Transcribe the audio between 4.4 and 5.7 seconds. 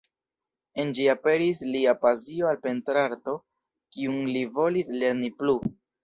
volis lerni plu.